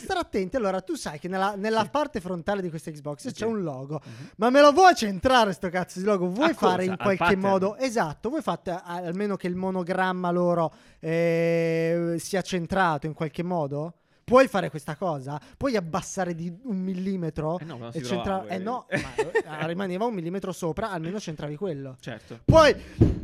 [0.00, 0.56] stare attenti.
[0.56, 4.00] Allora, tu sai che nella, nella parte frontale di questa Xbox c'è un logo.
[4.36, 6.28] Ma me lo vuoi centrare sto cazzo di logo?
[6.28, 6.82] Vuoi A fare cosa?
[6.84, 7.76] in Al qualche modo?
[7.76, 13.94] Esatto, vuoi fate a- almeno che il monogramma loro eh, sia centrato in qualche modo?
[14.24, 15.40] Puoi fare questa cosa?
[15.56, 17.58] Puoi abbassare di un millimetro?
[17.58, 20.90] Eh no, ma e si centra- trovava, Eh no, ma eh, rimaneva un millimetro sopra,
[20.92, 21.96] almeno centravi quello.
[21.98, 22.38] Certo.
[22.44, 22.72] Puoi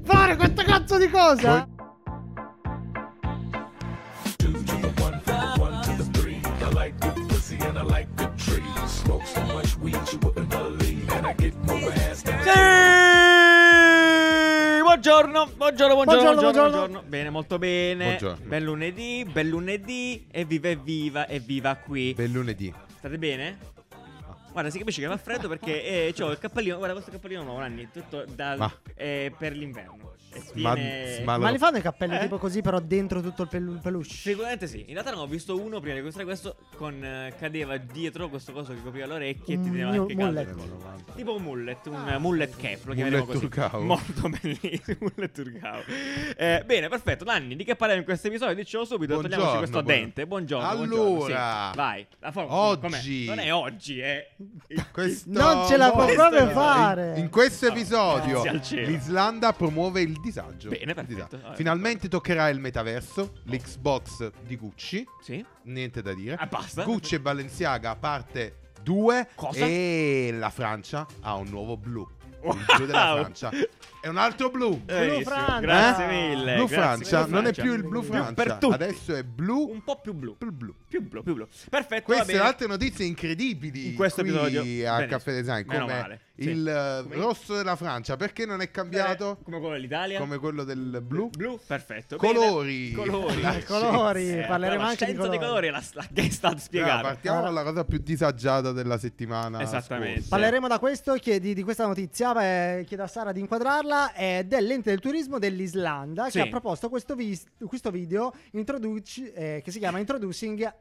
[0.02, 1.64] fare questa cazzo di cosa?
[1.76, 1.95] two
[9.06, 12.50] Smoke so much weed you wouldn't believe, and I get more ass than Sì!
[14.82, 17.02] Buongiorno, buongiorno, buongiorno, Buongiorno, buongiorno, buongiorno.
[17.06, 18.04] Bene, molto bene.
[18.04, 18.44] Buongiorno.
[18.46, 20.26] Bel lunedì, bel lunedì.
[20.28, 22.14] Evviva, evviva, evviva qui.
[22.14, 22.74] Bel lunedì.
[22.98, 23.58] State bene?
[24.56, 26.76] Guarda, si capisce che fa freddo perché eh, c'ho il cappellino.
[26.76, 30.14] Guarda, questo cappellino nuovo, Nanni, tutto da, Ma- eh, per l'inverno.
[30.32, 30.74] E Ma-
[31.24, 32.20] ma- Ma li fanno i cappelli Eh?
[32.20, 34.08] tipo così, però dentro tutto il, pel- peluche?
[34.10, 34.80] Sicuramente sì.
[34.86, 38.52] In realtà ne ho visto uno prima di registrare questo con eh, cadeva dietro questo
[38.52, 40.40] coso che copriva le orecchie e ti teneva mu- anche caldo.
[40.54, 41.14] mullet.
[41.14, 43.38] Tipo un mullet, un eh, mullet cap, lo chiameremo così.
[43.40, 43.80] Turcao.
[43.80, 45.80] Molto bellissimo, mullet turcao.
[46.36, 47.24] Eh, bene, perfetto.
[47.24, 48.54] Nanni, di che parliamo in questo episodio?
[48.54, 50.26] Dicelo subito, togliamoci Buongiorno, questo buon- dente.
[50.26, 50.68] Buongiorno.
[50.68, 51.76] Allora, buongiorno, sì.
[51.76, 52.06] vai.
[52.20, 53.36] La forma, oggi- com'è?
[53.36, 54.28] Non è oggi, è
[54.92, 57.12] Questo Non ce la può proprio fare.
[57.16, 60.68] In, in questo episodio l'Islanda promuove il disagio.
[60.70, 61.36] Bene, Il perfetto.
[61.36, 61.54] disagio.
[61.54, 65.44] Finalmente toccherà il metaverso, l'Xbox di Gucci, Sì.
[65.64, 66.36] niente da dire.
[66.38, 66.82] Ah, basta.
[66.84, 69.64] Gucci e Balenciaga parte 2 Cosa?
[69.64, 72.06] e la Francia ha un nuovo blu.
[72.52, 72.76] Il Wow.
[72.76, 73.50] blu della Francia.
[74.00, 74.80] È un altro blu.
[74.84, 75.60] Benissimo, Francia.
[75.60, 76.28] Grazie Eh?
[76.28, 76.54] mille.
[76.56, 78.74] Blu grazie, Francia, Blu non è più il blu Francia, per tutti.
[78.74, 80.36] adesso è blu Un po' più blu.
[80.36, 80.74] più blu.
[80.88, 81.46] Più blu, più blu.
[81.68, 82.02] Perfetto.
[82.04, 84.92] Queste sono altre notizie incredibili In questo qui episodio.
[84.92, 85.04] a.
[85.06, 86.48] Caffè Design Meno come male, sì.
[86.50, 90.18] il eh, Come- rosso della Francia perché non è cambiato Eh, come quello dell'Italia.
[90.18, 92.16] come quello del blu Blu, perfetto.
[92.16, 92.90] Colori.
[92.90, 93.08] Bene.
[93.08, 93.40] Colori.
[93.40, 95.68] I colori, Eh, parleremo anche di scienza dei colori.
[95.68, 95.70] colori.
[95.70, 97.00] La, la che sta Allora, spiegata.
[97.02, 100.20] partiamo Allora- dalla cosa più disagiata della settimana Esattamente.
[100.20, 100.28] scorsa.
[100.36, 104.90] Parleremo da questo, chiedi di questa notizia, beh, chiedo a Sara di inquadrarla, è dell'ente
[104.90, 106.32] del turismo dell'Islanda Sì.
[106.32, 110.72] che ha proposto questo, vis- questo video introduci- eh, che si chiama Introducing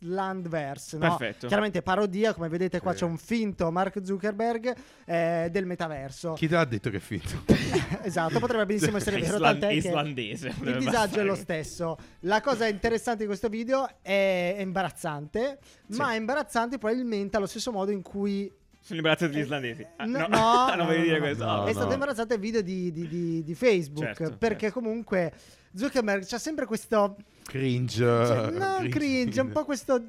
[0.00, 0.96] Icelandverse.
[0.98, 1.16] No?
[1.16, 1.46] Perfetto.
[1.46, 2.98] Chiaramente parodia, come vedete qua Sì.
[2.98, 4.74] c'è un finto Mark Zuckerberg
[5.04, 6.32] eh, del metaverso.
[6.34, 7.42] chi te l'ha detto che è finto?
[8.02, 10.48] esatto, potrebbe benissimo essere vero, Island- tant'è che islandese.
[10.48, 11.96] il potrebbe disagio è lo stesso.
[12.20, 15.96] La cosa interessante di questo video è, imbarazzante, Sì.
[15.98, 18.50] ma è imbarazzante probabilmente allo stesso modo in cui
[18.80, 19.86] Sono imbarazzati gli islandesi.
[19.96, 21.24] Ah, No, no, no, non no, dire no.
[21.24, 21.44] questo.
[21.44, 21.72] No, è no.
[21.72, 24.80] stato imbarazzante il video di, di- di- di Facebook Certo, perché certo.
[24.80, 25.32] comunque
[25.74, 27.96] Zuckerberg c'ha sempre questo Cringe.
[27.96, 30.02] cioè, non cringe, un po' questo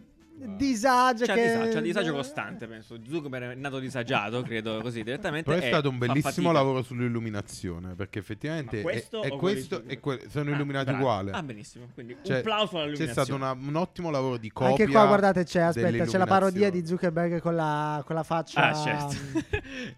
[0.58, 2.98] disagio C'è che disagio, c'è disagio costante, penso.
[3.08, 5.50] Zuckerberg è nato disagiato, credo così direttamente.
[5.52, 10.22] Però è stato un bellissimo lavoro sull'illuminazione perché effettivamente questo è, è questo e que-
[10.30, 11.00] sono Ah, illuminati bravi.
[11.02, 11.32] uguali.
[11.32, 11.88] Ah, benissimo.
[11.94, 13.26] Quindi Cioè, un plauso C'è all'illuminazione.
[13.26, 14.70] stato una- un ottimo lavoro di copia.
[14.72, 18.70] anche qua guardate c'è aspetta c'è la parodia di Zuckerberg con la, con la faccia
[18.70, 19.16] Ah, certo.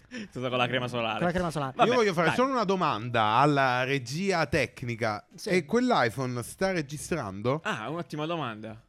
[0.10, 1.18] è stato con la crema solare.
[1.18, 2.36] con la crema solare Vabbè, Io voglio fare dai.
[2.36, 5.26] solo una domanda alla regia tecnica.
[5.36, 5.50] Sì.
[5.50, 7.62] E quell'iPhone sta registrando?
[7.64, 8.80] Ah, un'ottima domanda.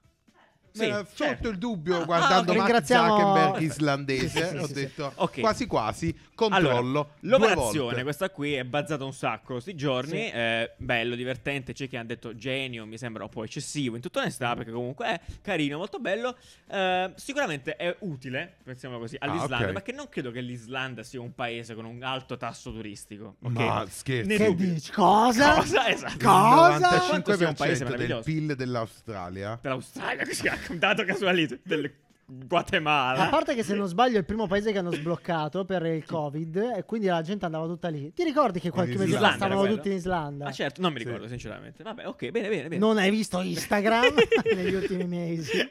[0.73, 1.49] Sì, Beh, sotto certo.
[1.49, 5.13] il dubbio, Ah, guardando ah, Mark ringraziamo- Zuckerberg islandese, Sì, sì, sì, ho sì, detto
[5.17, 5.41] Ok.
[5.41, 6.77] quasi quasi, controllo.
[6.79, 10.11] Allora, l'operazione, questa qui, è bazzata un sacco questi giorni.
[10.11, 10.31] Sì.
[10.31, 11.73] eh, bello, divertente.
[11.73, 13.97] C'è chi ha detto genio, mi sembra un po' eccessivo.
[13.97, 16.37] In tutta onestà, perché comunque è carino, molto bello.
[16.71, 19.67] Eh, sicuramente è utile, pensiamo così, all'Islanda.
[19.67, 19.73] ok.
[19.73, 23.37] Perché non credo che l'Islanda sia un paese con un alto tasso turistico.
[23.43, 23.53] ok?
[23.53, 24.29] Ma scherzi.
[24.29, 25.55] Ne che dici cosa?
[25.55, 25.89] Cosa?
[25.89, 26.13] Esatto.
[26.15, 26.89] Il cosa?
[27.13, 28.21] Un 95% paese del.
[28.25, 29.59] PIL dell'Australia.
[29.61, 31.91] Dell'Australia, così ha dato casualità del
[32.31, 33.27] Guatemala.
[33.27, 36.05] A parte che se non sbaglio è il primo paese che hanno sbloccato per il
[36.05, 38.13] Covid e quindi la gente andava tutta lì.
[38.13, 40.45] Ti ricordi che qualche mese fa stavano tutti in Islanda?
[40.45, 41.07] Ah, certo, non mi Sì.
[41.07, 41.83] ricordo, sinceramente.
[41.83, 42.77] Vabbè, ok, bene, bene, bene.
[42.77, 44.15] Non hai visto Instagram
[44.55, 45.67] negli ultimi mesi?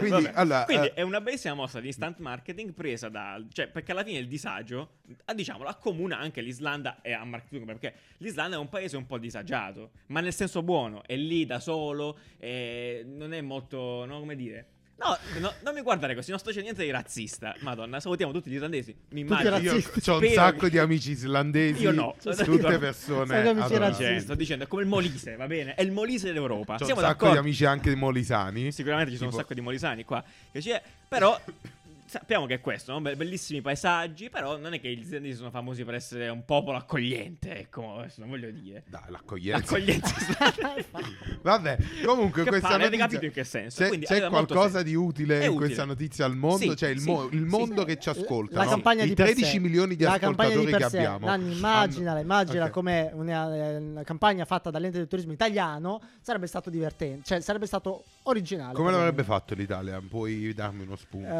[0.00, 3.40] Quindi, allora, quindi eh, è una bellissima mossa di instant marketing presa da...
[3.52, 4.94] Cioè, perché alla fine il disagio,
[5.26, 9.06] ah, diciamolo, accomuna anche l'Islanda e a Mark Zuckerberg, perché l'Islanda è un paese un
[9.06, 14.04] po' disagiato, ma nel senso buono, è lì da solo, e non è molto...
[14.06, 14.66] no, come dire...
[14.96, 17.54] No, no, non mi guardare così, non sto dicendo niente di razzista.
[17.60, 18.94] Madonna, salutiamo tutti gli islandesi.
[19.10, 19.56] Mi immagino...
[19.58, 21.82] io ho un sacco che- di amici islandesi.
[21.82, 22.14] Io no.
[22.22, 23.42] Tutte persone.
[23.42, 23.78] Che amici adorabili.
[23.78, 24.02] razzisti.
[24.04, 25.74] Dicendo, sto dicendo, è come il Molise, va bene?
[25.74, 26.76] È il Molise d'Europa.
[26.76, 27.32] C'ho un Siamo sacco d'accordo?
[27.34, 28.70] di amici anche molisani.
[28.72, 30.22] Sicuramente ci sono Tipo- un sacco di molisani qua.
[30.52, 31.38] Che c'è, però
[32.14, 33.00] sappiamo che è questo, no?
[33.00, 36.76] Be- bellissimi paesaggi, però non è che gli islandesi sono famosi per essere un popolo
[36.76, 38.84] accogliente, ecco, adesso non voglio dire.
[38.86, 39.58] Dai, l'accoglienza.
[39.72, 40.14] L'accoglienza.
[41.42, 43.04] Vabbè, comunque Che questa avete notizia...
[43.06, 43.82] capito in che senso?
[43.82, 45.64] C'è, Quindi c'è qualcosa di utile È in utile.
[45.66, 46.70] questa notizia al mondo?
[46.70, 47.56] Sì, cioè il, sì, mo- il sì.
[47.56, 48.70] mondo che ci ascolta, La no?
[48.70, 49.58] campagna i di per 13 sé.
[49.58, 50.96] milioni di la ascoltatori di che sé.
[50.98, 51.26] abbiamo.
[51.26, 52.70] Nanni, immaginala, immagina Ok.
[52.70, 53.44] come una,
[53.78, 58.74] una campagna fatta dall'ente del turismo italiano sarebbe stato divertente, cioè sarebbe stato originale.
[58.74, 60.00] Come l'avrebbe fatto l'Italia?
[60.08, 61.32] Puoi darmi uno spunto Eh,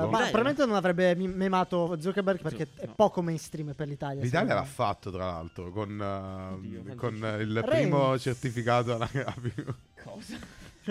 [0.00, 0.30] Ma L'Italia?
[0.30, 2.92] probabilmente non avrebbe memato Zuckerberg perché Zu- è no.
[2.94, 4.22] poco mainstream per l'Italia.
[4.22, 7.62] L'Italia l'ha fatto, tra l'altro, con, uh, Oddio, con il Renzi.
[7.68, 9.74] primo certificato anagrafico.
[10.04, 10.36] Cosa?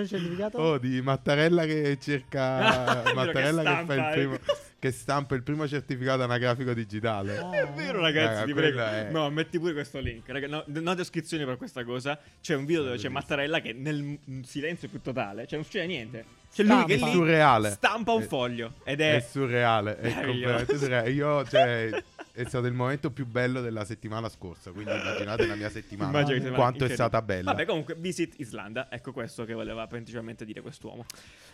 [0.04, 0.58] Certificato?
[0.58, 3.04] Oh, di Mattarella che cerca.
[3.06, 4.38] Che Mattarella che, fa il stampa, primo.
[4.78, 7.38] Che stampa il primo certificato anagrafico digitale.
[7.38, 8.80] Ah, È vero, ragazzi, Raga, ti prego.
[8.82, 10.28] è- No, metti pure questo link.
[10.28, 12.20] Raga, no, no descrizioni per questa cosa.
[12.42, 13.08] C'è un video dove c'è.
[13.10, 16.26] Mattarella che nel silenzio più totale, cioè non succede niente.
[16.54, 16.86] C'è Stampa.
[16.88, 17.70] lui che lì surreale.
[17.72, 21.10] stampa un foglio ed È è surreale, è completamente surreale.
[21.12, 21.90] Io, cioè,
[22.36, 24.72] è stato il momento più bello della settimana scorsa.
[24.72, 27.52] Quindi immaginate la mia settimana Immagino quanto è stata bella.
[27.52, 28.88] Vabbè, comunque, Visit Islanda.
[28.92, 31.06] Ecco questo che voleva principalmente dire quest'uomo.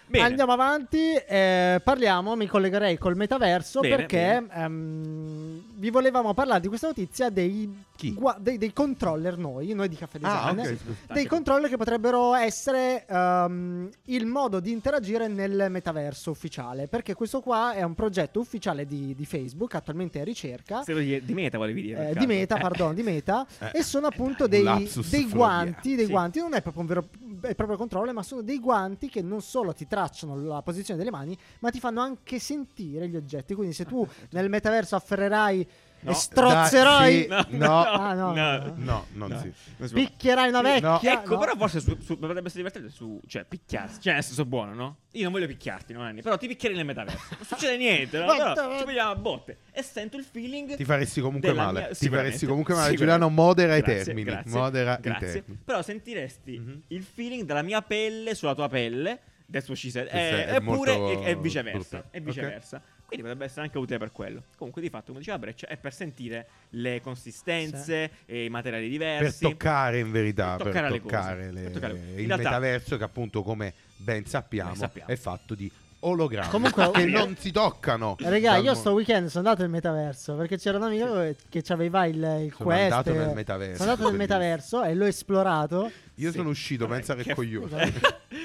[0.08, 0.26] Bene.
[0.26, 6.68] Andiamo avanti, eh, parliamo, mi collegherei col metaverso Bene, perché ehm, vi volevamo parlare di
[6.68, 8.14] questa notizia dei, Chi?
[8.14, 10.60] gua- dei, dei controller noi, noi di Caffè Ah, Design.
[10.60, 10.68] ok.
[10.68, 10.96] Sì, scusa.
[11.08, 11.14] sì.
[11.14, 16.88] Dei controller che potrebbero essere ehm, il modo di interagire nel metaverso ufficiale.
[16.88, 20.71] Perché questo qua è un progetto ufficiale di, di Facebook, attualmente è in ricerca.
[20.84, 22.10] Se di, meta volevi dire.
[22.12, 22.62] eh, di meta, Eh.
[22.62, 26.12] pardon, di meta, Eh, e sono appunto un dei, dei guanti, dei Sì.
[26.12, 27.08] guanti, non è proprio un vero
[27.44, 31.12] e proprio controller, ma sono dei guanti che non solo ti tracciano la posizione delle
[31.12, 33.54] mani, ma ti fanno anche sentire gli oggetti.
[33.54, 35.68] Quindi se tu nel metaverso afferrerai
[36.04, 36.12] No.
[36.12, 37.58] e strozzerai, Dai, sì.
[37.58, 37.84] No, No.
[37.84, 38.74] Ah, no, no.
[38.76, 39.40] No, non No.
[39.40, 39.54] si.
[39.78, 41.00] Non si picchierai una vecchia.
[41.14, 41.40] Ecco, no?
[41.40, 43.20] però forse su, su- potrebbe essere divertente su.
[43.28, 44.02] Cioè, picchiarsi.
[44.02, 44.96] Cioè, nel senso buono, no?
[45.14, 46.22] Io non voglio picchiarti, no, Anni?
[46.22, 47.20] Però ti picchierei nel metaverso.
[47.38, 48.26] Non succede niente, no?
[48.36, 49.58] Però ci vogliamo a botte.
[49.72, 50.76] E sento il feeling.
[50.76, 51.80] Ti faresti comunque male.
[51.80, 52.96] mia- Ti faresti comunque male.
[52.96, 54.30] Giuliano, modera i Grazie, termini.
[54.30, 55.28] grazie, modera grazie.
[55.28, 55.62] i termini.
[55.64, 56.82] Però sentiresti Mhm.
[56.88, 59.20] il feeling della mia pelle sulla tua pelle.
[59.52, 60.08] That's what she said.
[60.10, 62.06] Eppure e, viceversa.
[62.10, 62.82] E viceversa.
[63.12, 64.44] Quindi potrebbe essere anche utile per quello.
[64.56, 68.92] Comunque, di fatto, come diceva Breccia, è per sentire le consistenze e i materiali Per
[68.92, 69.44] diversi.
[69.44, 71.52] toccare in verità, Per per toccare toccare, le cose.
[71.52, 75.10] le- Per toccare- il realtà- metaverso che appunto come ben sappiamo, Ben sappiamo.
[75.12, 75.70] è fatto di
[76.04, 78.16] ologrammi Comunque- che non si toccano.
[78.20, 82.16] Regà, io sto weekend sono andato nel metaverso perché c'era un amico che- aveva il,
[82.16, 82.82] il Sono quest.
[82.92, 85.92] andato nel metaverso, Sono andato nel metaverso e l'ho esplorato.
[86.16, 86.38] Io Sì.
[86.38, 87.94] sono uscito, Vabbè, pensa che, che- coglione.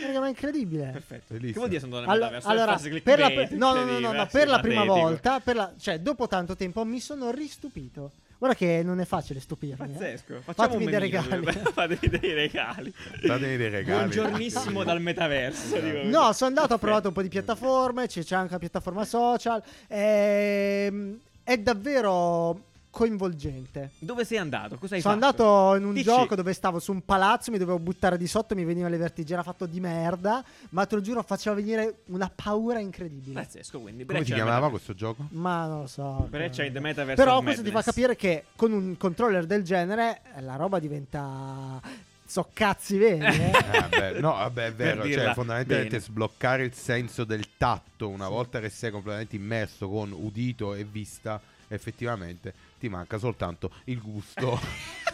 [0.02, 0.90] Raga, ma è incredibile.
[0.92, 1.34] Perfetto.
[1.34, 1.52] Bellissimo.
[1.52, 2.48] Che vuol dire sono nel Allo- metaverso?
[2.48, 5.56] allora, per la, no, no, cioè, no, no, no, versi per la prima volta, per
[5.56, 8.12] la- cioè dopo tanto tempo mi sono ristupito.
[8.38, 9.86] Guarda che non è facile stupirmi.
[9.86, 9.92] eh.
[9.92, 10.40] Pazzesco.
[10.42, 11.46] Facciamo Fatemi un dei regali.
[11.72, 12.92] Fatemi dei regali.
[13.22, 13.98] Datemi dei regali.
[13.98, 15.78] Buongiornissimo dal metaverso.
[15.78, 15.98] dico.
[16.04, 19.62] No, sono andato, ho provato un po' di piattaforme, c'è, c'è anche la piattaforma social.
[19.88, 22.60] ehm, è davvero
[22.96, 23.90] coinvolgente.
[23.98, 24.78] Dove sei andato?
[24.78, 25.42] Cosa hai Sono fatto?
[25.42, 28.54] andato in un Dici- gioco dove stavo su un palazzo, mi dovevo buttare di sotto,
[28.54, 32.32] mi veniva le vertigini, era fatto di merda, ma te lo giuro faceva venire una
[32.34, 33.38] paura incredibile.
[33.38, 34.06] Pazzesco, quindi.
[34.06, 35.26] Come si chiamava questo gioco?
[35.32, 36.26] Ma non lo so.
[36.30, 40.22] Breccia in The Metaverse Però questo ti fa capire che con un controller del genere
[40.40, 41.78] la roba diventa.
[42.24, 43.52] So cazzi veri, eh.
[43.90, 45.02] Eh, no, vabbè, è vero.
[45.06, 46.00] Cioè, fondamentalmente bene.
[46.00, 51.38] sbloccare il senso del tatto una volta che sei completamente immerso con udito e vista,
[51.68, 54.58] effettivamente ti manca soltanto il gusto.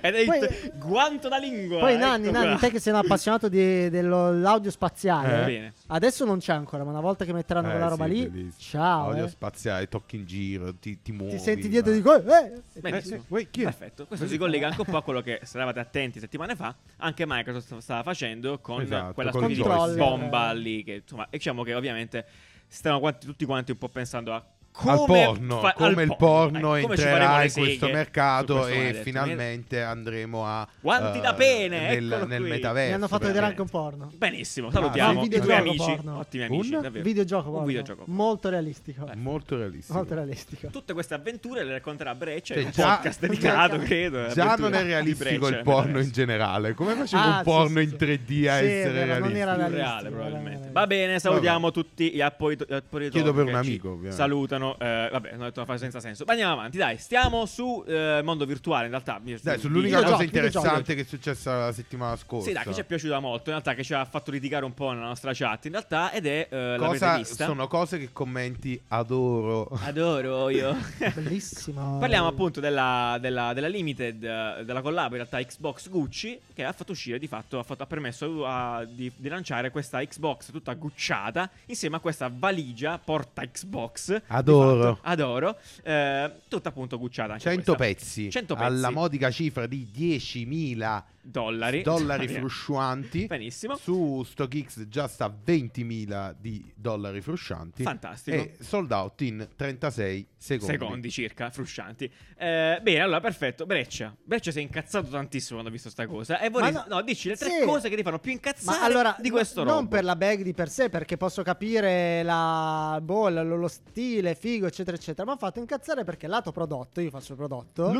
[0.00, 1.80] Ed è Poi- il guanto da lingua.
[1.80, 2.44] Poi, ecco Nanni, qua.
[2.44, 5.44] Nanni, te che sei un appassionato di- dell'audio spaziale, Eh.
[5.44, 5.72] Bene.
[5.88, 8.52] adesso non c'è ancora, ma una volta che metteranno Eh, quella roba sì, lì, bellissimo.
[8.82, 9.08] ciao.
[9.08, 9.28] Audio eh.
[9.28, 11.32] spaziale, tocchi in giro, ti, ti muovi.
[11.32, 13.24] Ti senti dietro ma- di co- eh, Benissimo.
[13.36, 13.62] Eh, eh?
[13.64, 14.06] Perfetto.
[14.06, 17.24] Questo si collega anche un po' a quello che, se eravate attenti settimane fa, anche
[17.26, 19.96] Microsoft stava facendo con Esatto, quella joystick.
[19.96, 20.84] bomba lì.
[20.84, 22.24] Che, insomma, e diciamo che ovviamente
[22.68, 24.44] stavano quanti- tutti quanti un po' pensando a
[24.76, 28.76] come porno, fa- come al il porno come ci entrerà in questo mercato questo e
[28.76, 32.50] maledetto finalmente andremo a Guanti eh, da pene, nel, nel qui.
[32.50, 32.88] metaverso.
[32.88, 34.10] mi hanno fatto vedere anche un porno.
[34.14, 36.18] Benissimo, Ah, salutiamo un i tuoi videogioco amici, porno.
[36.18, 37.04] ottimi amici, Un davvero.
[37.04, 37.66] Videogioco, Un porno.
[37.66, 38.02] videogioco.
[38.06, 39.08] molto realistico.
[39.14, 39.96] molto realistico.
[39.98, 40.66] Molto realistico.
[40.68, 44.26] Tutte queste avventure le racconterà Breccia Cioè, in un già- podcast dedicato, credo.
[44.28, 46.74] Già non è realistico il porno in generale.
[46.74, 47.96] Come facevo Ah, un porno in sì.
[47.96, 49.38] 3D a essere vero, non realistico?
[49.38, 50.68] era realistico, probabilmente.
[50.72, 54.16] Va bene, salutiamo tutti gli apporitori Chiedo per un amico, ovviamente.
[54.16, 56.24] Salutano sono, eh, vabbè, non ho detto una frase senza senso.
[56.24, 59.20] Ma andiamo avanti, dai, stiamo su eh, mondo virtuale, in realtà.
[59.22, 62.46] Dai, sull'unica cosa interessante che è successa la settimana scorsa.
[62.48, 64.74] Sì, dai, che ci è piaciuta molto, in realtà, che ci ha fatto litigare un
[64.74, 67.44] po' nella nostra chat, in realtà, ed è, eh, Cosa, vista?
[67.46, 69.68] sono cose che commenti adoro.
[69.84, 70.76] Adoro io.
[71.14, 71.98] Bellissimo.
[71.98, 76.92] Parliamo appunto della, della- della Limited, della collab in realtà Xbox Gucci, che ha fatto
[76.92, 81.50] uscire di fatto, ha, fatto- ha permesso a- di, di lanciare questa Xbox tutta gucciata
[81.66, 84.14] insieme a questa valigia porta Xbox.
[84.16, 84.22] di
[84.62, 84.94] Adoro.
[84.96, 85.08] fatto.
[85.08, 85.56] adoro.
[85.82, 87.32] eh, tutta appunto gucciata.
[87.34, 87.84] anche 100 questa.
[87.84, 88.66] pezzi, 100 pezzi.
[88.66, 91.82] alla modica cifra di 10.000 dollari.
[91.82, 93.26] dollari fruscianti.
[93.26, 93.76] Benissimo.
[93.76, 97.82] Su StockX già sta a 20.000 di dollari fruscianti.
[97.82, 98.36] Fantastico.
[98.36, 100.72] E sold out in 36 secondi.
[100.72, 102.10] Secondi circa, fruscianti.
[102.36, 103.66] Eh, bene, allora, perfetto.
[103.66, 104.14] Breccia.
[104.22, 106.38] Breccia si è incazzato tantissimo quando ha visto sta cosa.
[106.40, 106.72] E vorrei...
[106.72, 107.64] No, no- dici le tre sì.
[107.64, 109.88] cose che ti fanno più incazzare Ma allora, di questo no- non robo.
[109.90, 114.66] per la bag di per sé, perché posso capire la bolla, lo, lo stile, figo,
[114.66, 115.26] eccetera, eccetera.
[115.26, 117.90] Ma ha fatto incazzare perché lato prodotto, io faccio il prodotto.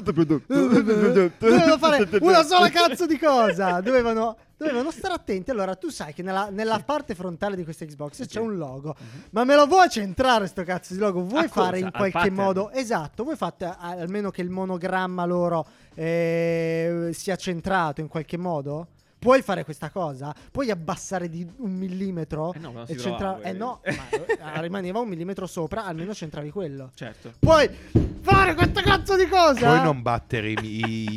[1.39, 3.81] Dovevano fare una sola cazzo di cosa.
[3.81, 5.51] Dovevano, dovevano stare attenti.
[5.51, 8.95] Allora, tu sai che nella, nella parte frontale di questa Xbox c'è un logo.
[9.31, 11.23] Ma me lo vuoi centrare sto cazzo di logo?
[11.23, 11.65] Vuoi A cosa?
[11.67, 12.71] fare in Al qualche modo?
[12.71, 18.89] Esatto, voi fate a- almeno che il monogramma loro eh, sia centrato in qualche modo?
[19.27, 20.33] Puoi fare questa cosa?
[20.53, 22.53] Puoi abbassare di un millimetro?
[22.55, 26.15] Eh no, ma e centra- trovava, Eh no, ma eh, rimaneva un millimetro sopra, almeno
[26.15, 26.93] centravi quello.
[26.95, 27.33] Certo.
[27.41, 27.69] Puoi
[28.21, 29.67] fare questa cazzo di cosa?
[29.67, 30.59] Puoi non battere i,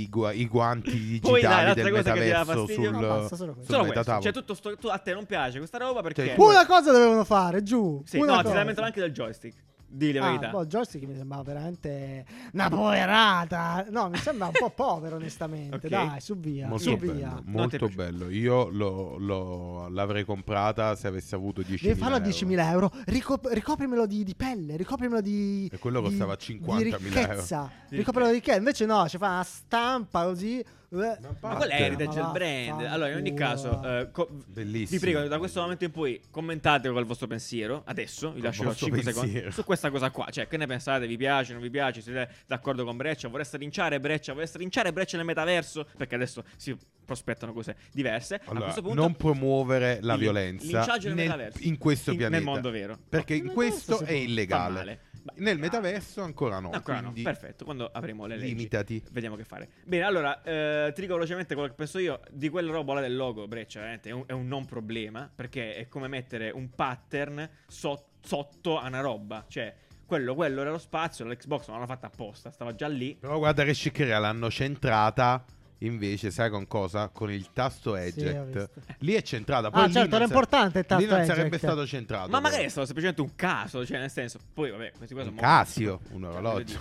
[0.02, 2.90] i gua- i guanti Poi, dai, digitali l'altra del cosa che ti dà metaverso fastidio-
[2.92, 3.54] sul, No, basta, solo questo.
[3.54, 4.00] sul Solo questo.
[4.00, 4.24] metatavolo.
[4.24, 6.26] Cioè, tutto sto, tu, a te non piace questa roba perché.
[6.26, 8.02] Cioè, Una cosa dovevano fare, giù.
[8.06, 8.56] Sì, una no, ti cosa.
[8.56, 9.56] lamentano anche del joystick.
[9.92, 10.50] Di la Ah, verità.
[10.52, 13.86] boh, joystick mi sembrava veramente una poverata.
[13.90, 15.76] No, mi sembra un po' povero, onestamente.
[15.78, 15.88] Ok.
[15.88, 16.68] Dai, su via.
[16.68, 17.42] Molto su bello, via.
[17.46, 18.30] Molto bello.
[18.30, 22.30] Io lo- lo- l'avrei comprata se avessi avuto 10.000 Devi farlo a euro.
[22.30, 22.92] 10.000 euro.
[23.06, 25.70] Ricop- ricoprimelo di, di pelle, ricoprimelo di.
[25.72, 27.72] E quello di- costava Di 50.000 ricchezza.
[27.90, 28.58] Ricoprimelo di ricchezza.
[28.58, 30.64] Invece no, ci fa una stampa così.
[30.92, 32.82] Ma qual è Heritage il brand?
[32.86, 37.06] Allora, in ogni caso, eh, co- vi prego, da questo momento in poi commentate col
[37.06, 37.84] vostro pensiero.
[37.86, 40.28] Adesso vi vostro 5 secondi su questa cosa qua.
[40.32, 41.06] Cioè, che ne pensate?
[41.06, 41.54] Vi piace?
[41.54, 42.02] Non vi piace?
[42.02, 43.28] Siete d'accordo con Breccia?
[43.28, 44.34] Vorreste linciare Breccia?
[44.34, 45.86] Vorreste linciare Breccia nel metaverso?
[45.96, 48.36] Perché adesso si prospettano cose diverse.
[48.36, 52.30] a Allora, questo punto, non promuovere la il- violenza nel nel- in questo In- nel
[52.30, 52.50] pianeta.
[52.52, 52.98] mondo vero.
[53.10, 55.00] Perché in nel questo è illegale.
[55.34, 56.72] Beh, Nel ah, metaverso ancora no.
[56.72, 57.66] Ancora quindi no, perfetto.
[57.66, 59.04] Quando avremo le leggi, limitati.
[59.12, 59.70] vediamo che fare.
[59.84, 63.16] Bene, allora eh, ti dico velocemente quello che penso io di quella roba là del
[63.16, 63.48] logo.
[63.48, 65.30] Breccia, veramente è un, è un non problema.
[65.34, 69.46] Perché è come mettere un pattern so- sotto a una roba.
[69.48, 69.74] Cioè,
[70.06, 71.26] quello, quello era lo spazio.
[71.26, 73.16] L'Xbox non l'hanno fatta apposta, stava già lì.
[73.20, 75.46] Però guarda che sciccheria l'hanno centrata.
[75.80, 77.08] Invece, sai con cosa?
[77.08, 78.46] Con il tasto Sì, eject.
[78.46, 78.70] visto.
[79.00, 79.70] lì è centrata.
[79.72, 81.36] Poi Ah, lì certo, non era sa- importante il tasto Lì non eject.
[81.38, 82.30] sarebbe stato centrato.
[82.30, 83.86] Ma magari è stato semplicemente un caso.
[83.86, 86.80] Cioè, nel senso, poi vabbè, questi qua Un sono Casio, un Cioè, orologio.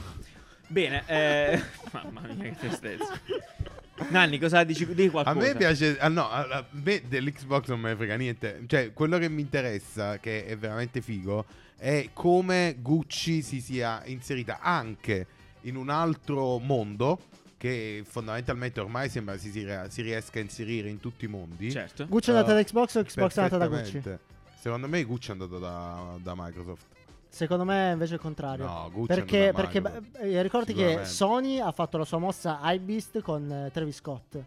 [0.67, 1.63] Bene, eh,
[1.93, 3.21] mamma mia, che tristezza.
[4.11, 4.87] Nanni, cosa dici?
[4.95, 5.39] Di A qualcosa.
[5.39, 8.63] me piace, ah no, a a me dell'Xbox non me ne frega niente.
[8.67, 11.45] Cioè, quello che mi interessa, che è veramente figo,
[11.77, 15.27] è come Gucci si sia inserita anche
[15.63, 17.19] in un altro mondo
[17.59, 21.71] che fondamentalmente ormai sembra si, si, si riesca a inserire in tutti i mondi.
[21.71, 22.07] Certo.
[22.07, 24.03] Gucci è andata Uh, da Xbox o Xbox è andata da Gucci?
[24.59, 26.85] Secondo me Gucci è andato da, da Microsoft.
[27.29, 28.65] Secondo me invece è il contrario.
[28.65, 30.19] No, Gucci è perché andato da perché Microsoft.
[30.19, 31.05] beh, eh, ricordi che.
[31.05, 34.39] Sony ha fatto la sua mossa Hypebeast con eh, Travis Scott.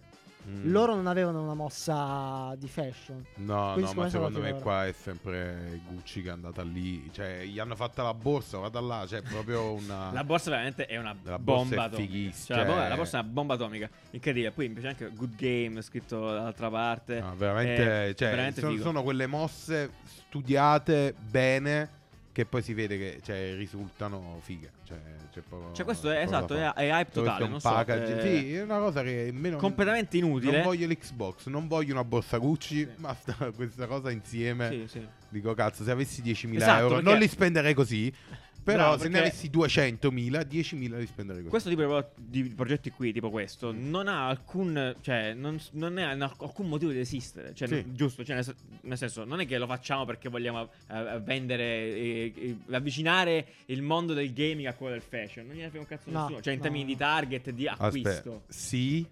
[0.48, 0.71] Mm.
[0.71, 3.24] Loro non avevano una mossa di fashion.
[3.36, 6.63] No, Quindi no, secondo ma secondo me andati qua è sempre Gucci che è andata
[6.63, 7.10] lì.
[7.13, 10.12] Cioè, gli hanno fatta la borsa, guarda là, c'è proprio una...
[10.12, 12.12] La borsa veramente è una La borsa bomba è atomica.
[12.12, 13.89] fighissima, Cioè, la, borsa, cioè- la borsa è una bomba atomica.
[14.12, 14.51] Incredibile.
[14.51, 17.19] Poi mi piace anche Good Game scritto dall'altra parte.
[17.19, 22.00] No, veramente, È cioè, veramente sono, sono quelle mosse studiate bene
[22.32, 24.72] che poi si vede che cioè, risultano fighe.
[24.86, 24.98] Cioè,
[25.32, 27.46] c'è proprio Cioè, questo è esatto, è, è hype totale.
[27.46, 30.52] è Non so, eh, Sì, è una cosa che meno completamente inutile.
[30.54, 32.90] Non voglio l'Xbox, non voglio una borsa Gucci, Sì.
[32.98, 34.70] basta questa cosa insieme.
[34.70, 35.08] Sì, sì.
[35.30, 38.14] Dico cazzo, se avessi 10.000 Esatto, euro perché- non li spenderei così.
[38.63, 41.50] Però Bravo, se ne avessi 200.000, 10.000 li spenderei così.
[41.50, 44.96] Questo tipo di pro- di progetti qui, tipo questo, non ha alcun.
[45.01, 47.56] Cioè, non, non ha alcun motivo di esistere.
[47.56, 47.75] Cioè, Sì.
[47.75, 48.24] n- giusto?
[48.24, 52.34] Cioè, nel, sen- nel senso, non è che lo facciamo perché vogliamo eh, vendere, eh,
[52.36, 55.48] eh, avvicinare il mondo del gaming a quello del fashion.
[55.48, 56.41] Non gliene frega un cazzo No, nessuno.
[56.41, 56.63] Cioè, in no.
[56.65, 58.10] termini di target, di acquisto.
[58.10, 59.06] Aspetta, sì,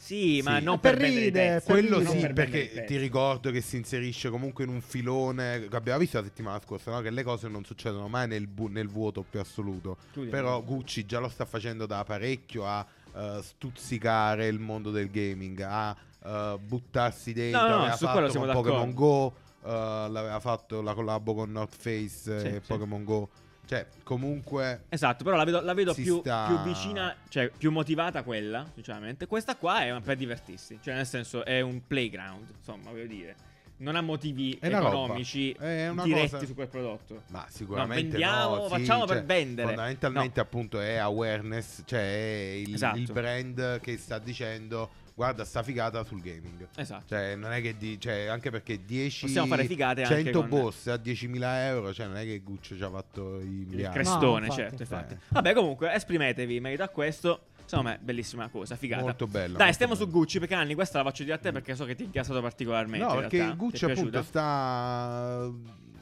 [0.00, 0.64] Sì, ma Sì.
[0.64, 1.66] non per, per vendere i ride, pezzi.
[1.66, 5.74] per Quello sì, per perché ti ricordo che si inserisce comunque in un filone che
[5.76, 7.00] abbiamo visto la settimana scorsa, no?
[7.00, 9.96] che le cose non succedono mai nel, bu- nel vuoto più assoluto.
[10.12, 15.10] Quindi- Però Gucci già lo sta facendo da parecchio a eh, stuzzicare il mondo del
[15.10, 17.60] gaming, a eh, buttarsi dentro.
[17.60, 19.34] No, no, aveva su fatto quello con siamo Pokémon d'accordo.
[19.64, 22.66] Go, eh, l'aveva fatto la collabo con North Face Sì, e sì.
[22.68, 23.28] Pokémon Go.
[23.68, 24.84] Cioè, comunque...
[24.88, 29.26] Esatto, però la vedo, la vedo più, sta- più vicina, cioè più motivata quella, sinceramente.
[29.26, 33.36] Questa qua è per divertirsi, cioè nel senso è un playground, insomma, voglio dire.
[33.80, 37.22] Non ha motivi È economici diretti cosa- su quel prodotto.
[37.28, 39.66] Ma sicuramente No, vendiamo, no, sì, facciamo per cioè, vendere.
[39.68, 42.98] Fondamentalmente appunto è awareness, cioè è il, Esatto.
[42.98, 46.68] il brand che sta dicendo guarda sta figata sul gaming.
[46.76, 47.06] Esatto.
[47.08, 50.48] Cioè non è che di, cioè, anche perché 10 Possiamo fare figate anche 100 con-
[50.48, 53.96] boss a 10.000 euro, cioè non è che Gucci ci ha fatto i Il miliardi.
[53.98, 55.14] crestone, infatti, certo, infatti.
[55.14, 55.18] Eh.
[55.30, 57.46] Vabbè, comunque, esprimetevi in merito a questo.
[57.64, 59.02] Secondo me, bellissima cosa, figata.
[59.02, 59.58] Molto bella.
[59.58, 60.04] Dai, stiamo bella.
[60.06, 62.06] su Gucci perché Anni, questa la faccio dire a te perché so che ti è
[62.06, 63.04] incassato particolarmente.
[63.04, 63.56] No, perché realtà.
[63.56, 65.50] Gucci appunto sta.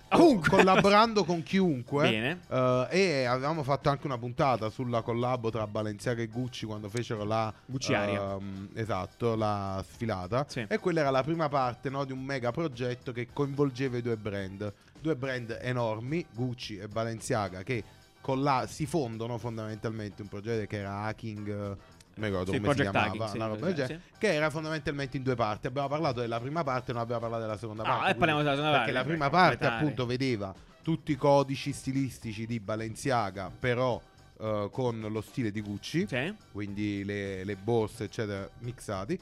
[0.08, 2.08] Collaborando con chiunque.
[2.08, 2.40] Bene.
[2.48, 7.24] eh, e avevamo fatto anche una puntata sulla collabo tra Balenciaga e Gucci quando fecero
[7.24, 8.34] la Gucci Aria.
[8.34, 10.44] ehm, esatto, la sfilata.
[10.48, 10.64] Sì.
[10.68, 14.16] E quella era la prima parte no, di un mega progetto che coinvolgeva i due
[14.16, 14.72] brand.
[15.00, 17.84] Due brand enormi, Gucci e Balenciaga, che
[18.20, 21.76] con la, si fondono fondamentalmente un progetto che era hacking.
[22.16, 25.34] Mi ricordo Sì, come si chiamava, Hacking, sì, Project, genere, che era fondamentalmente in due
[25.34, 25.66] parti.
[25.66, 28.10] Abbiamo parlato della prima parte, non abbiamo parlato della seconda Ah, parte.
[28.10, 29.82] e parliamo della seconda Perché la parte, prima per parte completare.
[29.82, 34.00] appunto vedeva tutti i codici stilistici di Balenciaga, però
[34.38, 36.34] eh, con lo stile di Gucci, Sì.
[36.52, 39.18] quindi le, le borse eccetera mixati.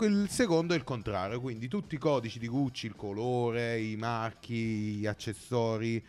[0.00, 4.54] Il secondo è il contrario, quindi tutti i codici di Gucci, il colore, i marchi,
[4.94, 6.04] gli accessori, eh,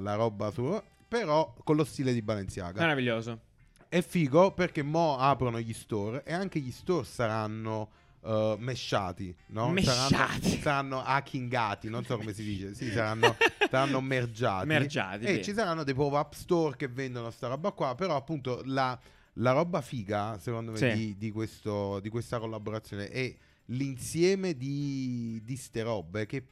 [0.00, 2.80] la roba su, però con lo stile di Balenciaga.
[2.80, 3.40] Meraviglioso.
[3.88, 7.90] È figo perché mo aprono gli store e anche gli store saranno
[8.20, 9.68] uh, meshati, no?
[9.70, 10.14] Mesciati.
[10.14, 12.74] Saranno, saranno hackingati, non so come si dice.
[12.74, 13.36] Sì, saranno,
[13.70, 14.66] saranno mergiati.
[14.66, 15.44] Mergiati, E sì.
[15.44, 18.98] ci saranno dei pop-up store che vendono sta roba qua, però appunto la,
[19.34, 20.92] la roba figa, secondo me, Sì.
[20.92, 23.34] di, di questo- di questa collaborazione è
[23.66, 26.44] l'insieme di, di ste robe che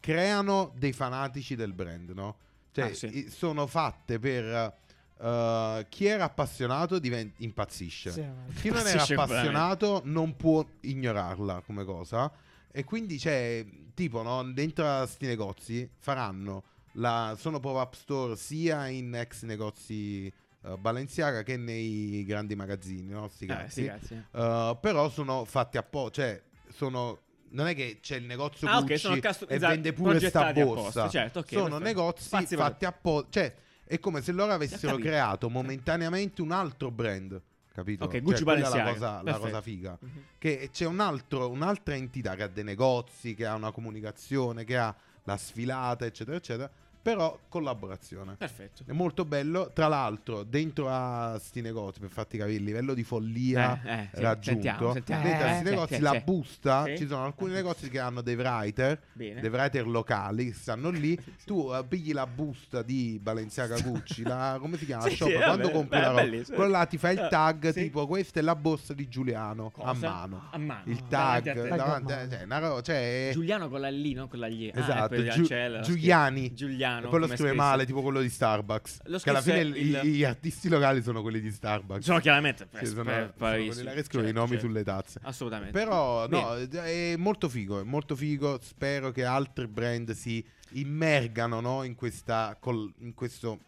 [0.00, 2.36] creano dei fanatici del brand, no?
[2.72, 3.28] Cioè, Ah, sì.
[3.30, 4.76] sono fatte per...
[5.18, 8.10] uh, chi era appassionato diventa, impazzisce.
[8.10, 8.24] Sì,
[8.60, 12.30] Chi non era appassionato non può ignorarla come cosa.
[12.70, 18.88] E quindi c'è, tipo, no, dentro a sti negozi faranno, la, sono pop-up store sia
[18.88, 23.28] in ex negozi eh, Balenciaga che nei grandi magazzini, no?
[23.28, 23.70] Sti Eh, cazzi.
[23.70, 24.26] sì, grazie.
[24.32, 26.42] Uh, però sono fatti apposta, cioè
[26.72, 27.18] sono...
[27.50, 30.52] Non è che c'è il negozio Ah, Gucci sono custom- e esatto, vende pure sta
[30.52, 31.04] borsa.
[31.04, 31.84] apposta, certo, ok, sono perfetto.
[31.84, 33.28] negozi per- fatti apposta.
[33.30, 33.54] Cioè,
[33.84, 37.40] è come se loro avessero creato momentaneamente un altro brand.
[37.72, 38.04] Capito?
[38.04, 38.92] Ok, Cioè, Gucci quella è la Balenciaga.
[38.92, 39.98] cosa, la cosa figa.
[40.00, 40.10] Mhm.
[40.38, 44.76] Che c'è un altro- un'altra entità che ha dei negozi, che ha una comunicazione, che
[44.76, 46.70] ha la sfilata, eccetera, eccetera.
[47.04, 48.34] Però collaborazione.
[48.38, 48.82] Perfetto.
[48.86, 49.70] È molto bello.
[49.74, 54.08] Tra l'altro, dentro a sti negozi, per farti capire il livello di follia Eh, eh,
[54.14, 55.22] sì, raggiunto, sentiamo, sentiamo.
[55.22, 56.20] dentro a Eh, sti negozi sì, la sì.
[56.24, 56.96] busta, Sì.
[56.96, 59.40] ci sono alcuni negozi che hanno dei writer, Bene.
[59.42, 61.14] dei writer locali che stanno lì.
[61.44, 65.02] Tu eh, pigli la busta di Balenciaga Gucci, la, come si chiama?
[65.02, 66.56] Sì, la shop, sì, quando vabbè, compri beh, la roba, bellissimo.
[66.56, 67.82] quello là ti fa il Eh, tag sì.
[67.82, 70.48] tipo questa è la borsa di Giuliano a mano.
[70.50, 70.82] A mano.
[70.86, 71.68] Il Davanti tag, a te.
[71.68, 72.28] Tag a davanti, mano.
[72.30, 74.70] cioè, una cioè, Giuliano con la L, non con la Gli.
[74.72, 76.54] Ah, Esatto, quello di Giu- Ancella, lo Giuliani.
[77.00, 77.10] Scritto.
[77.10, 77.10] Giuliano.
[77.10, 77.62] Poi lo scrive scritto.
[77.62, 79.00] male, tipo quello di Starbucks.
[79.04, 82.04] Lo che alla fine il- gli artisti locali sono quelli di Starbucks.
[82.04, 83.84] Sono chiaramente Sì, sono, per- sono bravissimi.
[83.86, 84.66] quelli scrivono i Certo, nomi certo.
[84.66, 85.20] sulle tazze.
[85.22, 85.72] Assolutamente.
[85.78, 88.58] Però no, è molto figo, è molto figo.
[88.62, 93.58] Spero che altri brand si immergano no, in, questa, col- in questo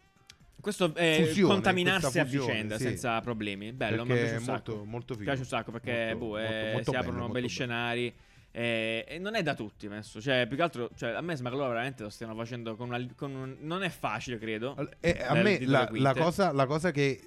[0.59, 2.83] Questo è fusione, contaminarsi a vicenda sì.
[2.83, 3.71] senza problemi.
[3.71, 4.71] Bello, mi perché piace è un sacco.
[4.71, 5.23] molto, molto Mi figo.
[5.31, 8.05] piace un sacco perché Molto- boh, eh, molto- molto si bello, aprono molto belli scenari.
[8.07, 8.13] eh,
[8.59, 10.19] E, non è da tutti, penso.
[10.19, 12.87] Cioè, più che altro, cioè, a me sembra che loro veramente lo stiano facendo con
[12.87, 13.05] una.
[13.15, 14.75] con un- non è facile, credo.
[14.99, 17.21] E a Del- me la, la cosa, la cosa che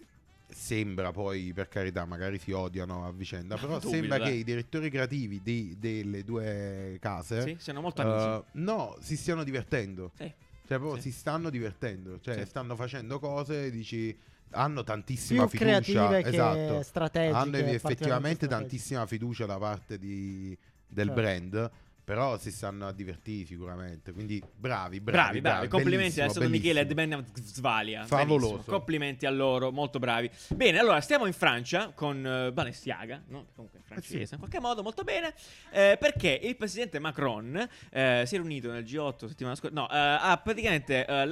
[0.49, 4.27] sembra poi, per carità, magari si odiano a vicenda, però Dubito, sembra dai.
[4.29, 8.27] che i direttori creativi di- delle due case Sì, siano molto amici.
[8.27, 10.11] eh, no, si stiano divertendo.
[10.17, 10.25] Sì.
[10.67, 11.13] Cioè, proprio Sì.
[11.13, 12.19] si stanno divertendo.
[12.21, 12.47] Cioè, Sì.
[12.47, 14.17] stanno facendo cose, dici,
[14.53, 16.19] hanno tantissima Più fiducia.
[16.19, 16.83] esatto.
[16.83, 20.57] strategiche, Hanno effettivamente tantissima fiducia da parte di-
[20.91, 21.21] del Certo.
[21.21, 21.71] brand.
[22.11, 24.11] Però si stanno a divertire sicuramente.
[24.13, 25.01] Quindi bravi, bravi.
[25.01, 26.87] Bravi, bravi, complimenti bellissimo, adesso a Michele e.
[26.87, 28.05] Ben Svalia.
[28.05, 28.51] Favoloso.
[28.55, 28.77] Benissimo.
[28.77, 30.29] Complimenti a loro, molto bravi.
[30.49, 33.47] Bene, allora stiamo in Francia con eh, Balenciaga, no?
[33.55, 34.33] comunque è francese Eh sì.
[34.35, 35.33] in qualche modo, molto bene.
[35.71, 37.55] eh, perché il presidente Macron
[37.91, 39.73] eh, si è riunito nel G8 settimana scorsa.
[39.77, 41.25] No, eh, ha praticamente eh,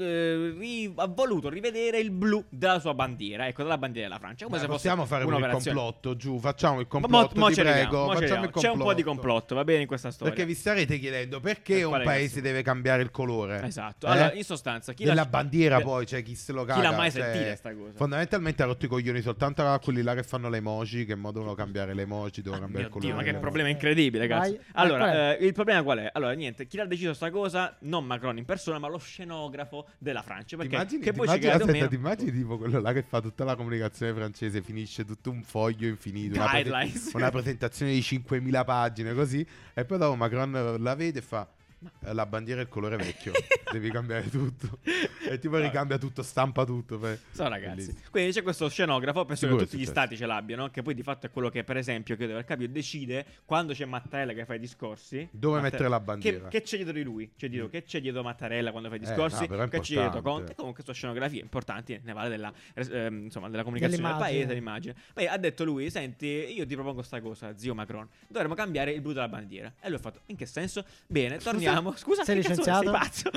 [0.00, 4.46] eh, ri- ha voluto rivedere il blu della sua bandiera, ecco, della bandiera della Francia.
[4.46, 5.76] Come Dai, se possiamo fare un'operazione.
[5.78, 6.40] complotto giù.
[6.40, 7.38] Facciamo il Ma mo- complotto.
[7.38, 7.96] mo ti arriviamo, prego.
[7.98, 8.44] mo ci Facciamo arriviamo.
[8.46, 9.04] il C'è un po' di complotto.
[9.04, 10.22] complotto, va bene in questa storia.
[10.24, 10.30] Storia.
[10.30, 13.62] Perché vi starete chiedendo perché Per un paese deve cambiare il colore?
[13.64, 14.06] Esatto.
[14.06, 14.10] Eh?
[14.10, 16.82] Allora, in sostanza, chi Della l'ha- bandiera de- poi, cioè chi se lo Chi caga.
[16.90, 17.92] l'ha mai cioè, sentita sta cosa?
[17.96, 21.30] Fondamentalmente ha rotto i coglioni soltanto a quelli là che fanno le emoji, che mo
[21.32, 23.26] devono cambiare le emoji, devono cambiare Ah, Mio il Dio, colore.
[23.32, 24.50] ma che problema incredibile, cazzo.
[24.50, 24.60] Vai.
[24.72, 26.10] Allora, Eh, il problema qual è?
[26.12, 27.76] Allora, niente, chi l'ha deciso sta cosa?
[27.80, 30.56] Non Macron in persona, ma lo scenografo della Francia.
[30.56, 33.02] Perché immagini, che poi ci immagini- o aspetta, meno- ti immagini tipo quello là che
[33.02, 37.10] fa tutta la comunicazione francese, finisce tutto un foglio infinito, una, prese- Guidelines.
[37.14, 41.63] una presentazione di 5.000 pagine così, e poi dopo Macron la vede e fa "Eh,
[42.00, 43.32] la bandiera è il colore vecchio,
[43.72, 44.78] devi cambiare tutto.
[45.26, 46.98] E tipo ricambia tutto, stampa tutto.
[46.98, 47.76] poi- So ragazzi.
[47.76, 47.98] Bellissimo.
[48.10, 50.00] Quindi c'è questo scenografo, penso Sicuro che tutti gli successo.
[50.02, 52.70] stati ce l'abbiano, che poi di fatto è quello che per esempio, credo per capire,
[52.70, 55.26] decide quando c'è Mattarella che fa i discorsi.
[55.30, 56.48] Dove Matta- mettere la bandiera.
[56.48, 57.32] Che, che c'è dietro di lui?
[57.38, 57.70] C'è dietro, Mm.
[57.70, 59.40] che c'è dietro Mattarella quando fa i Eh, discorsi?
[59.40, 60.20] no, però è che c'è dietro.
[60.20, 60.54] Conte?
[60.54, 64.94] Comunque sono scenografie importanti, ne vale della, ehm, insomma, della comunicazione del paese, dell'immagine.
[65.14, 69.00] Beh, ha detto lui, senti, io ti propongo sta cosa, zio Macron, dovremmo cambiare il
[69.00, 69.72] blu della bandiera.
[69.80, 70.84] E lui ha fatto, in che senso?
[71.06, 71.73] Bene, torniamo.
[71.96, 72.82] Scusa, Sei cazzo licenziato?
[72.84, 73.30] sei pazzo?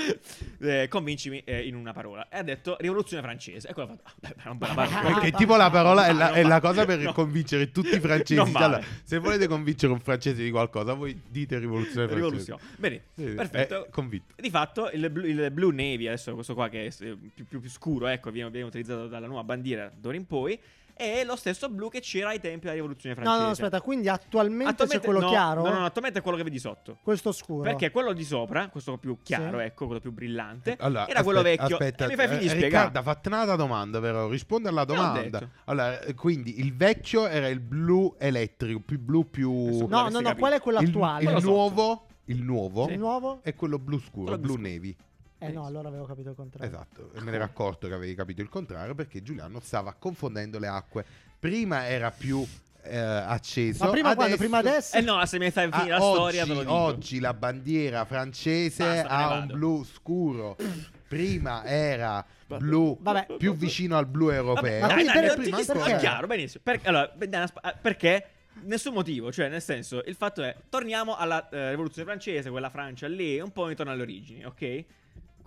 [0.60, 2.28] Eh, convincimi eh, in una parola.
[2.30, 3.68] E ha detto rivoluzione francese.
[3.70, 4.88] E quello ha fatto, ah, beh.
[5.14, 7.14] Perché tipo la parola è la, è la cosa per No.
[7.14, 8.40] convincere tutti i francesi.
[8.56, 12.16] Allora, se volete convincere un francese di qualcosa, voi dite rivoluzione francese.
[12.16, 12.62] Rivoluzione.
[12.78, 13.86] Bene, Sì, perfetto.
[13.86, 14.34] è convinto.
[14.36, 17.60] Di fatto il, blu- il Blue Navy, adesso questo qua che è eh, più, più-
[17.62, 20.60] più scuro, ecco, viene, viene utilizzato dalla nuova bandiera d'ora in poi,
[20.98, 23.46] è lo stesso blu che c'era ai tempi della rivoluzione No, francese.
[23.46, 25.64] no, aspetta, quindi attualmente, Attualmente- c'è quello no, chiaro?
[25.64, 26.98] No, no, no, attualmente è quello che vedi sotto.
[27.02, 27.62] Questo scuro.
[27.64, 29.66] Perché quello di sopra, questo più chiaro, Sì.
[29.66, 31.78] ecco, quello più brillante, Allora, era quello aspetta, vecchio.
[31.78, 34.28] Aspetta, e mi fai finire di eh, ha fatto una domanda, però.
[34.28, 35.50] Risponde alla domanda.
[35.66, 39.52] Allora, eh, quindi il vecchio era il blu elettrico, più blu più.
[39.52, 40.36] No, no, no, capito.
[40.36, 41.20] qual è quello il, attuale?
[41.20, 41.52] il Quello sotto.
[41.54, 43.40] nuovo, il nuovo Il nuovo?
[43.44, 45.06] è quello blu scuro, Quello blu blu scuro.
[45.40, 46.68] Eh no, allora avevo capito il contrario.
[46.68, 50.58] Esatto, e me ne ero accorto che avevi capito il contrario perché Giuliano stava confondendo
[50.60, 51.06] le acque.
[51.40, 52.46] Prima era più
[52.84, 53.84] eh, acceso.
[53.86, 54.24] Ma prima quando?
[54.34, 54.96] adesso- Prima adesso?
[54.98, 56.74] Eh no, se mi fai Ah, finire la oggi, storia te lo dico.
[56.74, 60.56] oggi la bandiera francese Basta, ha un blu scuro.
[61.08, 63.36] Prima era blu Vabbè.
[63.38, 64.62] più vicino al blu europeo.
[64.62, 65.96] Vabbè, Ma dai, quindi dai, per- ti- perché?
[65.96, 66.64] È chiaro, benissimo.
[66.66, 67.14] Per- allora,
[67.62, 68.28] ah, perché?
[68.64, 73.08] Nessun motivo, cioè nel senso, il fatto è, torniamo alla eh, rivoluzione francese, quella Francia
[73.08, 74.84] lì, un po' intorno alle origini, ok?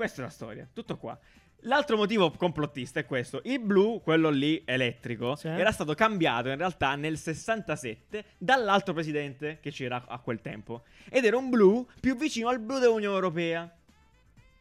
[0.01, 1.19] Questa è la storia, tutto qua.
[1.65, 3.43] L'altro motivo complottista è questo.
[3.45, 5.49] Il blu, quello lì elettrico, Sì.
[5.49, 10.85] era stato cambiato in realtà nel 67 dall'altro presidente che c'era a quel tempo.
[11.11, 13.71] Ed era un blu più vicino al blu dell'Unione Europea.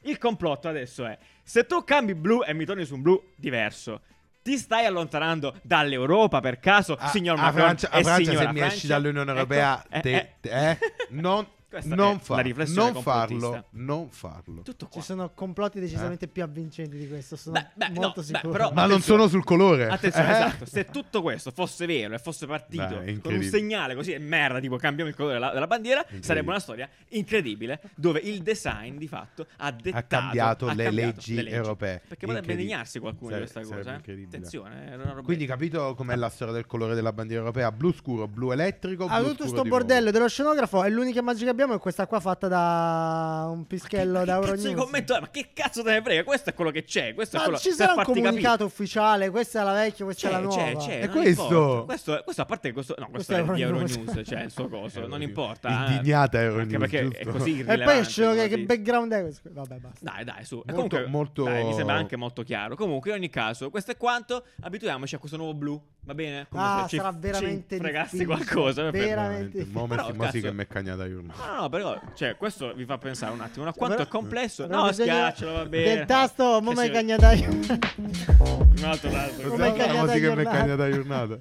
[0.02, 4.02] Il complotto adesso è: se tu cambi blu e mi torni su un blu diverso,
[4.42, 8.60] ti stai allontanando dall'Europa per caso, A- signor a Macron Francia, a Francia se mi
[8.60, 10.34] esci dall'Unione Ecco, Europea, eh, te- eh.
[10.42, 10.78] te- eh,
[11.12, 14.62] non, Questa non, è fa- la riflessione non farlo, non farlo.
[14.64, 15.00] Tutto qua.
[15.00, 18.52] Ci sono complotti decisamente più avvincenti di questo, sono Beh, beh, no, molto beh, sicuro.
[18.52, 19.88] però- Ma non sono sul colore.
[19.88, 20.32] Attenzione, Eh?
[20.32, 20.66] esatto.
[20.66, 24.20] Se tutto questo fosse vero e fosse partito Dai, è con un segnale così, e
[24.20, 28.98] merda, tipo cambiamo il colore della, della bandiera, sarebbe una storia incredibile dove il design
[28.98, 31.56] di fatto ha dettato cambiato ha le cambiato leggi le leggi.
[31.56, 32.02] europee.
[32.08, 33.92] Perché potrebbe indignarsi qualcuno Sare- di questa cosa.
[33.92, 33.96] eh.
[33.96, 34.38] incredibile.
[34.38, 37.72] Attenzione, è una roba- Quindi capito com'è la storia del colore della bandiera europea?
[37.72, 41.26] Blu scuro, blu elettrico, Ah, blu tutto scuro sto bordello dello scenografo e l'unica che
[41.62, 44.76] abbiamo è questa qua fatta da un pischello da che cazzo Euronews.
[44.86, 45.20] commento è?
[45.20, 46.24] Ma che cazzo te ne frega?
[46.24, 47.14] Questo è quello che c'è.
[47.14, 48.64] Questo è Ma quello ci sarà un comunicato capire.
[48.64, 50.62] ufficiale, questa è la vecchia, questa è la C'è, nuova.
[50.62, 51.84] c'è, c'è, non questo?
[51.86, 52.20] questo?
[52.20, 53.96] è- questo a parte che questo, no, questo, Questo è è di Euronews.
[53.98, 55.28] Euronews, cioè il suo coso, non Euronews.
[55.28, 55.70] importa.
[55.70, 55.92] eh.
[55.92, 57.18] Indignata Euronews, Anche perché giusto?
[57.20, 59.50] è così E poi che, che background è questo?
[59.52, 60.00] Vabbè, basta.
[60.00, 60.56] Dai, dai, su.
[60.56, 62.76] Molto- comunque, molto- dai, mi sembra anche molto chiaro.
[62.76, 64.44] Comunque, in ogni caso, questo è quanto.
[64.62, 65.82] Abituiamoci a questo nuovo blu.
[66.06, 66.48] Va bene?
[66.50, 68.44] Come Ah, se ci- sarà veramente ci fregassi difficile.
[68.46, 68.82] qualcosa.
[68.90, 69.66] per- Veramente.
[69.70, 69.88] Mo
[70.32, 71.22] sì che mi è cagnata io.
[71.50, 74.12] No, no, no, però, cioè, questo vi fa pensare un attimo a quanto Però- è
[74.12, 74.68] complesso.
[74.68, 75.96] No, bisogno schiaccialo, va bene.
[75.96, 77.50] Del tasto, si- cagnata io.
[77.50, 79.42] Un altro tasto.
[79.50, 81.40] Come è giornata.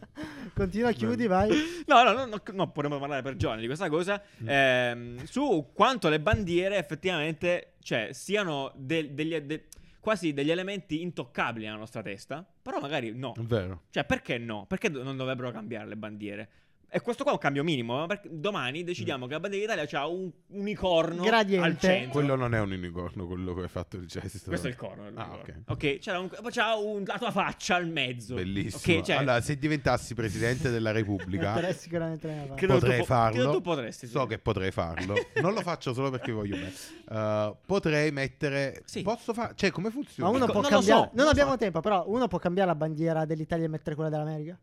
[0.54, 1.50] Continua, chiudi, vai.
[1.86, 4.20] No, no, no, no, no, potremmo parlare per giorni di questa cosa.
[4.42, 4.46] Mm.
[4.48, 9.66] ehm, su quanto le bandiere effettivamente, cioè, siano del- degli, de-
[10.00, 12.44] quasi degli elementi intoccabili nella nostra testa.
[12.62, 13.34] Però magari no.
[13.38, 13.82] Vero.
[13.90, 14.64] Cioè, perché no?
[14.66, 16.48] Perché do- non dovrebbero cambiare le bandiere?
[16.90, 18.02] E questo qua è un cambio minimo.
[18.04, 21.66] eh, Perché domani decidiamo che la bandiera d'Italia ha un unicorno Gradiente.
[21.66, 22.10] al centro.
[22.12, 24.48] Quello non è un unicorno, quello che hai fatto il gesto.
[24.48, 25.06] Questo è il corno.
[25.08, 25.54] il Ah, ok.
[25.66, 25.98] ok.
[25.98, 28.34] C'era un, c'era un- la tua faccia al mezzo.
[28.36, 28.96] Bellissimo.
[28.98, 31.52] Ok, cioè, Allora, se diventassi presidente della Repubblica,
[32.66, 33.52] potrei tu po- farlo.
[33.52, 34.12] tu potresti, sì.
[34.12, 35.14] So che potrei farlo.
[35.42, 36.72] non lo faccio solo perché voglio bene.
[37.50, 38.80] Uh, potrei mettere.
[38.86, 39.02] Sì.
[39.02, 39.52] Posso fare.
[39.56, 40.30] Cioè, come Ma funziona?
[40.30, 41.00] uno Ecco, può non lo cambiare.
[41.00, 41.56] so, non non lo abbiamo so.
[41.58, 44.58] tempo, però uno può cambiare la bandiera dell'Italia e mettere quella dell'America.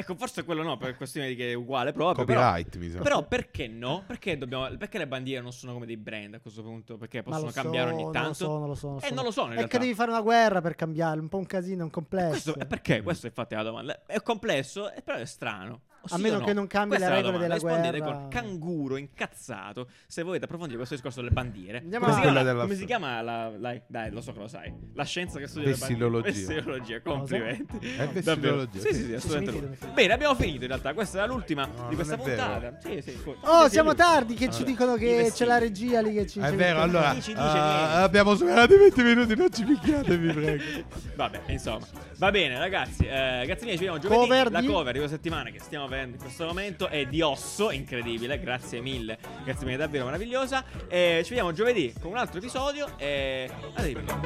[0.00, 2.24] Ecco, forse quello no, per questione di che è uguale proprio.
[2.24, 3.00] Però, Copyright, mi sa.
[3.00, 4.04] però perché no?
[4.06, 6.96] Perché, dobbiamo, perché le bandiere non sono come dei brand a questo punto?
[6.96, 8.28] Perché possono cambiare so, ogni Non tanto?
[8.28, 8.86] lo so, non lo so.
[8.86, 9.14] Non lo Eh, so.
[9.14, 9.76] non lo sono in È realtà.
[9.76, 12.28] che devi fare una guerra per cambiarlo, un po' un casino, un complesso.
[12.30, 13.02] Questo, e perché?
[13.02, 14.02] Questo infatti è la domanda.
[14.06, 15.80] È complesso, e però è strano.
[16.00, 16.44] A sì meno no?
[16.44, 17.54] che non cambi Questa le è la regole domanda.
[17.60, 18.18] della Rispondete guerra.
[18.20, 21.78] con canguro incazzato se volete approfondire questo discorso delle bandiere.
[21.78, 24.48] Andiamo come si chiama, della come si chiama la, la- Dai, lo so che lo
[24.48, 24.72] sai.
[24.94, 26.30] La scienza che studia le Vessillologia.
[26.30, 26.54] bandiere.
[26.54, 27.78] Vessillologia, complimenti.
[27.78, 28.12] È Davvero.
[28.12, 28.80] vessillologia.
[28.80, 29.76] Sì, sì, sì, assolutamente.
[29.76, 29.92] fido.
[29.92, 30.94] Bene, abbiamo finito in realtà.
[30.94, 32.78] Questa era l'ultima No, di questa è puntata.
[32.80, 33.18] Sì, sì.
[33.42, 36.26] Oh, sì, siamo tardi che ci Allora, dicono i che c'è la regia lì che
[36.26, 37.34] ci È ci vero, allora niente.
[37.34, 40.62] abbiamo superato i 20 minuti, non ci picchiate, vi prego.
[41.16, 41.86] Vabbè, insomma.
[42.18, 43.04] Va bene, ragazzi.
[43.04, 44.50] Eh, grazie mille, ci vediamo giovedì.
[44.50, 48.38] La cover di questa settimana che stiamo vedendo in questo momento è di Osso, incredibile.
[48.38, 49.18] Grazie mille.
[49.44, 50.64] Grazie mille, davvero meravigliosa.
[50.88, 52.96] E ci vediamo giovedì con un altro episodio.
[52.96, 53.50] E...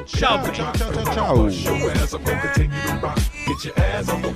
[0.05, 1.49] Ciao, Ciao, ciao, ciao, ciao.
[3.63, 4.31] Your